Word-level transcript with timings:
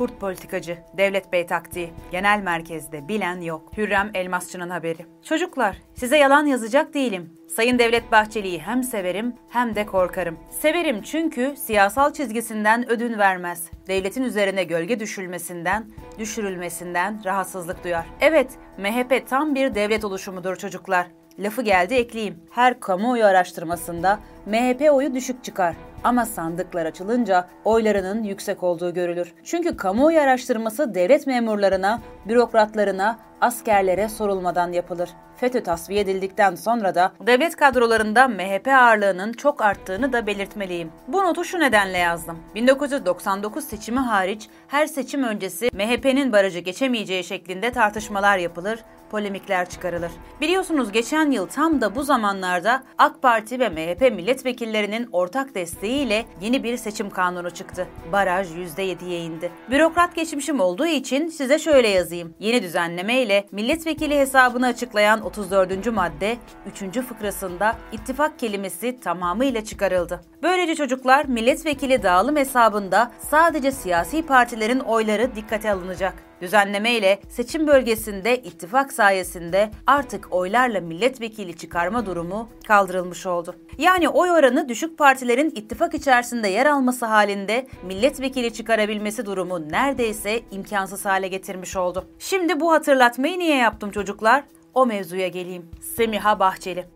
Kurt 0.00 0.20
politikacı, 0.20 0.78
Devlet 0.96 1.32
Bey 1.32 1.46
taktiği, 1.46 1.90
genel 2.12 2.40
merkezde 2.42 3.08
bilen 3.08 3.40
yok. 3.40 3.72
Hürrem 3.76 4.10
Elmasçı'nın 4.14 4.70
haberi. 4.70 5.06
Çocuklar, 5.22 5.76
size 5.94 6.18
yalan 6.18 6.46
yazacak 6.46 6.94
değilim. 6.94 7.32
Sayın 7.56 7.78
Devlet 7.78 8.12
Bahçeli'yi 8.12 8.58
hem 8.58 8.82
severim 8.82 9.34
hem 9.50 9.74
de 9.74 9.86
korkarım. 9.86 10.38
Severim 10.50 11.02
çünkü 11.02 11.54
siyasal 11.56 12.12
çizgisinden 12.12 12.90
ödün 12.90 13.18
vermez. 13.18 13.70
Devletin 13.86 14.22
üzerine 14.22 14.64
gölge 14.64 15.00
düşülmesinden, 15.00 15.90
düşürülmesinden 16.18 17.24
rahatsızlık 17.24 17.84
duyar. 17.84 18.06
Evet, 18.20 18.50
MHP 18.78 19.28
tam 19.28 19.54
bir 19.54 19.74
devlet 19.74 20.04
oluşumudur 20.04 20.56
çocuklar. 20.56 21.06
Lafı 21.38 21.62
geldi 21.62 21.94
ekleyeyim. 21.94 22.40
Her 22.50 22.80
kamuoyu 22.80 23.24
araştırmasında 23.24 24.20
MHP 24.46 24.92
oyu 24.92 25.14
düşük 25.14 25.44
çıkar. 25.44 25.76
Ama 26.04 26.26
sandıklar 26.26 26.86
açılınca 26.86 27.48
oylarının 27.64 28.22
yüksek 28.22 28.62
olduğu 28.62 28.94
görülür. 28.94 29.34
Çünkü 29.44 29.76
kamuoyu 29.76 30.20
araştırması 30.20 30.94
devlet 30.94 31.26
memurlarına, 31.26 32.00
bürokratlarına, 32.28 33.18
askerlere 33.40 34.08
sorulmadan 34.08 34.72
yapılır. 34.72 35.10
FETÖ 35.36 35.62
tasfiye 35.62 36.00
edildikten 36.00 36.54
sonra 36.54 36.94
da 36.94 37.12
devlet 37.26 37.56
kadrolarında 37.56 38.28
MHP 38.28 38.68
ağırlığının 38.68 39.32
çok 39.32 39.62
arttığını 39.62 40.12
da 40.12 40.26
belirtmeliyim. 40.26 40.92
Bu 41.08 41.24
notu 41.24 41.44
şu 41.44 41.60
nedenle 41.60 41.98
yazdım. 41.98 42.38
1999 42.54 43.64
seçimi 43.64 44.00
hariç 44.00 44.48
her 44.68 44.86
seçim 44.86 45.22
öncesi 45.22 45.70
MHP'nin 45.72 46.32
barajı 46.32 46.58
geçemeyeceği 46.58 47.24
şeklinde 47.24 47.72
tartışmalar 47.72 48.38
yapılır, 48.38 48.80
polemikler 49.10 49.68
çıkarılır. 49.68 50.10
Biliyorsunuz 50.40 50.92
geçen 50.92 51.30
yıl 51.30 51.46
tam 51.46 51.80
da 51.80 51.94
bu 51.94 52.02
zamanlarda 52.02 52.82
AK 52.98 53.22
Parti 53.22 53.60
ve 53.60 53.68
MHP 53.68 54.12
milletvekillerinin 54.30 55.08
ortak 55.12 55.54
desteğiyle 55.54 56.24
yeni 56.40 56.62
bir 56.62 56.76
seçim 56.76 57.10
kanunu 57.10 57.50
çıktı. 57.50 57.86
Baraj 58.12 58.48
%7'ye 58.50 59.20
indi. 59.20 59.52
Bürokrat 59.70 60.14
geçmişim 60.14 60.60
olduğu 60.60 60.86
için 60.86 61.28
size 61.28 61.58
şöyle 61.58 61.88
yazayım. 61.88 62.34
Yeni 62.38 62.62
düzenleme 62.62 63.22
ile 63.22 63.46
milletvekili 63.52 64.18
hesabını 64.18 64.66
açıklayan 64.66 65.20
34. 65.20 65.86
madde 65.86 66.36
3. 66.82 67.00
fıkrasında 67.00 67.76
ittifak 67.92 68.38
kelimesi 68.38 69.00
tamamıyla 69.00 69.64
çıkarıldı. 69.64 70.20
Böylece 70.42 70.74
çocuklar 70.74 71.24
milletvekili 71.24 72.02
dağılım 72.02 72.36
hesabında 72.36 73.12
sadece 73.30 73.72
siyasi 73.72 74.26
partilerin 74.26 74.80
oyları 74.80 75.36
dikkate 75.36 75.70
alınacak. 75.72 76.29
Düzenleme 76.40 76.92
ile 76.94 77.18
seçim 77.28 77.66
bölgesinde 77.66 78.36
ittifak 78.38 78.92
sayesinde 78.92 79.70
artık 79.86 80.32
oylarla 80.34 80.80
milletvekili 80.80 81.56
çıkarma 81.56 82.06
durumu 82.06 82.48
kaldırılmış 82.66 83.26
oldu. 83.26 83.54
Yani 83.78 84.08
oy 84.08 84.30
oranı 84.30 84.68
düşük 84.68 84.98
partilerin 84.98 85.50
ittifak 85.50 85.94
içerisinde 85.94 86.48
yer 86.48 86.66
alması 86.66 87.06
halinde 87.06 87.66
milletvekili 87.82 88.52
çıkarabilmesi 88.52 89.26
durumu 89.26 89.68
neredeyse 89.70 90.40
imkansız 90.50 91.04
hale 91.04 91.28
getirmiş 91.28 91.76
oldu. 91.76 92.04
Şimdi 92.18 92.60
bu 92.60 92.72
hatırlatmayı 92.72 93.38
niye 93.38 93.56
yaptım 93.56 93.90
çocuklar? 93.90 94.44
O 94.74 94.86
mevzuya 94.86 95.28
geleyim. 95.28 95.70
Semiha 95.96 96.38
Bahçeli. 96.38 96.86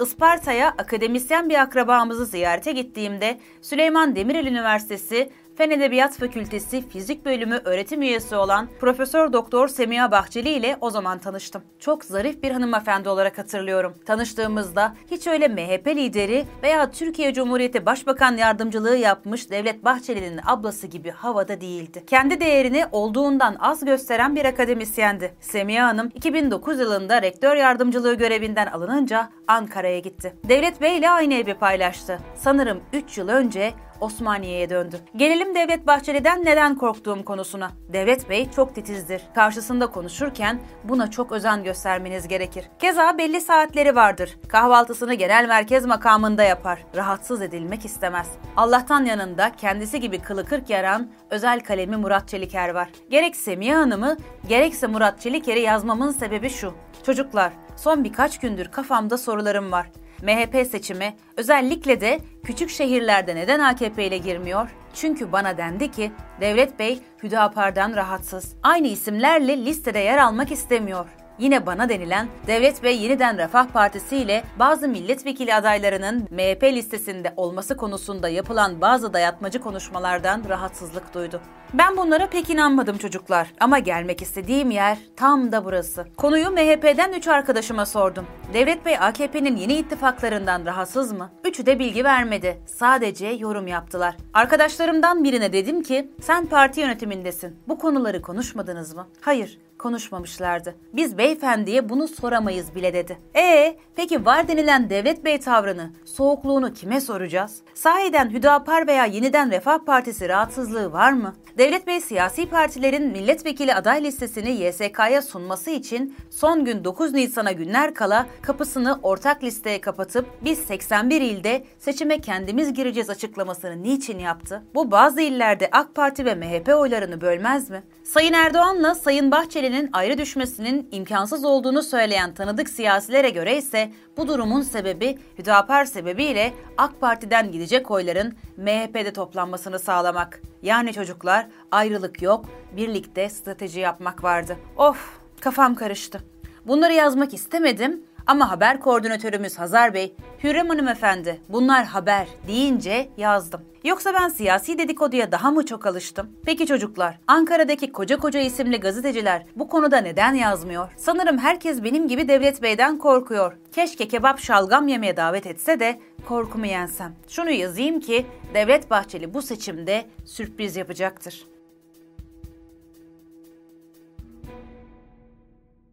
Isparta'ya 0.00 0.68
akademisyen 0.68 1.48
bir 1.48 1.60
akrabamızı 1.60 2.26
ziyarete 2.26 2.72
gittiğimde 2.72 3.38
Süleyman 3.62 4.16
Demirel 4.16 4.46
Üniversitesi 4.46 5.30
Fen 5.56 5.70
Edebiyat 5.70 6.18
Fakültesi 6.18 6.88
Fizik 6.88 7.24
Bölümü 7.24 7.60
öğretim 7.64 8.02
üyesi 8.02 8.36
olan 8.36 8.68
Profesör 8.80 9.32
Doktor 9.32 9.68
Semiha 9.68 10.10
Bahçeli 10.10 10.48
ile 10.48 10.76
o 10.80 10.90
zaman 10.90 11.18
tanıştım. 11.18 11.62
Çok 11.78 12.04
zarif 12.04 12.42
bir 12.42 12.50
hanımefendi 12.50 13.08
olarak 13.08 13.38
hatırlıyorum. 13.38 13.94
Tanıştığımızda 14.06 14.94
hiç 15.10 15.26
öyle 15.26 15.48
MHP 15.48 15.86
lideri 15.86 16.44
veya 16.62 16.90
Türkiye 16.90 17.34
Cumhuriyeti 17.34 17.86
Başbakan 17.86 18.36
yardımcılığı 18.36 18.96
yapmış 18.96 19.50
Devlet 19.50 19.84
Bahçeli'nin 19.84 20.40
ablası 20.46 20.86
gibi 20.86 21.10
havada 21.10 21.60
değildi. 21.60 22.04
Kendi 22.06 22.40
değerini 22.40 22.84
olduğundan 22.92 23.56
az 23.60 23.84
gösteren 23.84 24.36
bir 24.36 24.44
akademisyendi. 24.44 25.34
Semiha 25.40 25.88
Hanım 25.88 26.10
2009 26.14 26.80
yılında 26.80 27.22
rektör 27.22 27.56
yardımcılığı 27.56 28.14
görevinden 28.14 28.66
alınınca 28.66 29.30
Ankara'ya 29.48 29.98
gitti. 29.98 30.36
Devlet 30.48 30.80
Bey 30.80 30.98
ile 30.98 31.10
aynı 31.10 31.34
evi 31.34 31.54
paylaştı. 31.54 32.18
Sanırım 32.34 32.80
3 32.92 33.18
yıl 33.18 33.28
önce 33.28 33.72
Osmaniye'ye 34.00 34.70
döndü. 34.70 34.96
Gelelim 35.16 35.54
Devlet 35.54 35.86
Bahçeli'den 35.86 36.44
neden 36.44 36.74
korktuğum 36.74 37.24
konusuna. 37.24 37.70
Devlet 37.92 38.30
Bey 38.30 38.50
çok 38.50 38.74
titizdir. 38.74 39.22
Karşısında 39.34 39.86
konuşurken 39.86 40.60
buna 40.84 41.10
çok 41.10 41.32
özen 41.32 41.64
göstermeniz 41.64 42.28
gerekir. 42.28 42.64
Keza 42.78 43.18
belli 43.18 43.40
saatleri 43.40 43.96
vardır. 43.96 44.36
Kahvaltısını 44.48 45.14
genel 45.14 45.48
merkez 45.48 45.86
makamında 45.86 46.42
yapar. 46.42 46.84
Rahatsız 46.96 47.42
edilmek 47.42 47.84
istemez. 47.84 48.28
Allah'tan 48.56 49.04
yanında 49.04 49.52
kendisi 49.56 50.00
gibi 50.00 50.18
kılı 50.18 50.44
kırk 50.44 50.70
yaran 50.70 51.10
özel 51.30 51.60
kalemi 51.60 51.96
Murat 51.96 52.28
Çeliker 52.28 52.68
var. 52.68 52.88
Gerek 53.10 53.36
Semiha 53.36 53.78
Hanım'ı 53.78 54.16
gerekse 54.48 54.86
Murat 54.86 55.20
Çeliker'i 55.20 55.60
yazmamın 55.60 56.10
sebebi 56.10 56.50
şu. 56.50 56.74
Çocuklar, 57.06 57.52
son 57.76 58.04
birkaç 58.04 58.40
gündür 58.40 58.66
kafamda 58.66 59.18
sorularım 59.18 59.72
var. 59.72 59.90
MHP 60.26 60.66
seçimi 60.70 61.16
özellikle 61.36 62.00
de 62.00 62.20
küçük 62.44 62.70
şehirlerde 62.70 63.36
neden 63.36 63.60
AKP 63.60 64.06
ile 64.06 64.18
girmiyor? 64.18 64.70
Çünkü 64.94 65.32
bana 65.32 65.58
dendi 65.58 65.90
ki 65.90 66.12
Devlet 66.40 66.78
Bey 66.78 67.00
Hüdapar'dan 67.22 67.96
rahatsız. 67.96 68.54
Aynı 68.62 68.86
isimlerle 68.86 69.64
listede 69.64 69.98
yer 69.98 70.18
almak 70.18 70.52
istemiyor. 70.52 71.06
Yine 71.38 71.66
bana 71.66 71.88
denilen 71.88 72.28
Devlet 72.46 72.82
Bey 72.82 73.02
yeniden 73.02 73.38
Refah 73.38 73.66
Partisi 73.66 74.16
ile 74.16 74.42
bazı 74.58 74.88
milletvekili 74.88 75.54
adaylarının 75.54 76.28
MHP 76.30 76.62
listesinde 76.62 77.32
olması 77.36 77.76
konusunda 77.76 78.28
yapılan 78.28 78.80
bazı 78.80 79.12
dayatmacı 79.12 79.60
konuşmalardan 79.60 80.42
rahatsızlık 80.48 81.14
duydu. 81.14 81.40
Ben 81.74 81.96
bunlara 81.96 82.26
pek 82.26 82.50
inanmadım 82.50 82.98
çocuklar 82.98 83.48
ama 83.60 83.78
gelmek 83.78 84.22
istediğim 84.22 84.70
yer 84.70 84.98
tam 85.16 85.52
da 85.52 85.64
burası. 85.64 86.06
Konuyu 86.16 86.50
MHP'den 86.50 87.12
3 87.12 87.28
arkadaşıma 87.28 87.86
sordum. 87.86 88.26
Devlet 88.52 88.86
Bey 88.86 88.96
AKP'nin 88.98 89.56
yeni 89.56 89.74
ittifaklarından 89.74 90.66
rahatsız 90.66 91.12
mı? 91.12 91.30
Üçü 91.48 91.66
de 91.66 91.78
bilgi 91.78 92.04
vermedi. 92.04 92.58
Sadece 92.66 93.26
yorum 93.26 93.66
yaptılar. 93.66 94.16
Arkadaşlarımdan 94.34 95.24
birine 95.24 95.52
dedim 95.52 95.82
ki 95.82 96.10
sen 96.20 96.46
parti 96.46 96.80
yönetimindesin. 96.80 97.56
Bu 97.68 97.78
konuları 97.78 98.22
konuşmadınız 98.22 98.94
mı? 98.94 99.06
Hayır 99.20 99.58
konuşmamışlardı. 99.78 100.74
Biz 100.92 101.18
beyefendiye 101.18 101.88
bunu 101.88 102.08
soramayız 102.08 102.74
bile 102.74 102.94
dedi. 102.94 103.18
E 103.36 103.76
peki 103.96 104.24
var 104.26 104.48
denilen 104.48 104.90
devlet 104.90 105.24
bey 105.24 105.40
tavrını, 105.40 105.90
soğukluğunu 106.04 106.72
kime 106.72 107.00
soracağız? 107.00 107.56
Sahiden 107.74 108.30
Hüdapar 108.30 108.86
veya 108.86 109.04
yeniden 109.04 109.50
Refah 109.50 109.78
Partisi 109.78 110.28
rahatsızlığı 110.28 110.92
var 110.92 111.12
mı? 111.12 111.34
Devlet 111.58 111.86
Bey 111.86 112.00
siyasi 112.00 112.46
partilerin 112.46 113.06
milletvekili 113.06 113.74
aday 113.74 114.04
listesini 114.04 114.50
YSK'ya 114.50 115.22
sunması 115.22 115.70
için 115.70 116.16
son 116.30 116.64
gün 116.64 116.84
9 116.84 117.12
Nisan'a 117.12 117.52
günler 117.52 117.94
kala 117.94 118.26
kapısını 118.42 118.98
ortak 119.02 119.44
listeye 119.44 119.80
kapatıp 119.80 120.26
biz 120.44 120.58
81 120.58 121.20
ilde 121.20 121.45
seçime 121.78 122.20
kendimiz 122.20 122.74
gireceğiz 122.74 123.10
açıklamasını 123.10 123.82
niçin 123.82 124.18
yaptı? 124.18 124.62
Bu 124.74 124.90
bazı 124.90 125.20
illerde 125.20 125.68
AK 125.72 125.94
Parti 125.94 126.24
ve 126.24 126.34
MHP 126.34 126.68
oylarını 126.68 127.20
bölmez 127.20 127.70
mi? 127.70 127.82
Sayın 128.04 128.32
Erdoğan'la 128.32 128.94
Sayın 128.94 129.30
Bahçeli'nin 129.30 129.90
ayrı 129.92 130.18
düşmesinin 130.18 130.88
imkansız 130.92 131.44
olduğunu 131.44 131.82
söyleyen 131.82 132.34
tanıdık 132.34 132.68
siyasilere 132.68 133.30
göre 133.30 133.56
ise 133.56 133.92
bu 134.16 134.28
durumun 134.28 134.62
sebebi 134.62 135.18
Hüdapar 135.38 135.84
sebebiyle 135.84 136.52
AK 136.78 137.00
Parti'den 137.00 137.52
gidecek 137.52 137.90
oyların 137.90 138.34
MHP'de 138.56 139.12
toplanmasını 139.12 139.78
sağlamak. 139.78 140.40
Yani 140.62 140.92
çocuklar 140.92 141.46
ayrılık 141.70 142.22
yok, 142.22 142.44
birlikte 142.76 143.28
strateji 143.28 143.80
yapmak 143.80 144.24
vardı. 144.24 144.56
Of, 144.76 145.18
kafam 145.40 145.74
karıştı. 145.74 146.20
Bunları 146.66 146.92
yazmak 146.92 147.34
istemedim 147.34 148.02
ama 148.26 148.50
haber 148.50 148.80
koordinatörümüz 148.80 149.58
Hazar 149.58 149.94
Bey, 149.94 150.14
Hürrem 150.44 150.68
Hanım 150.68 150.88
Efendi 150.88 151.40
bunlar 151.48 151.84
haber 151.84 152.26
deyince 152.48 153.08
yazdım. 153.16 153.60
Yoksa 153.84 154.14
ben 154.14 154.28
siyasi 154.28 154.78
dedikoduya 154.78 155.32
daha 155.32 155.50
mı 155.50 155.66
çok 155.66 155.86
alıştım? 155.86 156.30
Peki 156.46 156.66
çocuklar, 156.66 157.18
Ankara'daki 157.26 157.92
koca 157.92 158.16
koca 158.18 158.40
isimli 158.40 158.80
gazeteciler 158.80 159.46
bu 159.56 159.68
konuda 159.68 159.98
neden 159.98 160.34
yazmıyor? 160.34 160.92
Sanırım 160.96 161.38
herkes 161.38 161.84
benim 161.84 162.08
gibi 162.08 162.28
Devlet 162.28 162.62
Bey'den 162.62 162.98
korkuyor. 162.98 163.56
Keşke 163.72 164.08
kebap 164.08 164.38
şalgam 164.38 164.88
yemeye 164.88 165.16
davet 165.16 165.46
etse 165.46 165.80
de 165.80 166.00
korkumu 166.28 166.66
yensem. 166.66 167.14
Şunu 167.28 167.50
yazayım 167.50 168.00
ki 168.00 168.26
Devlet 168.54 168.90
Bahçeli 168.90 169.34
bu 169.34 169.42
seçimde 169.42 170.04
sürpriz 170.24 170.76
yapacaktır. 170.76 171.55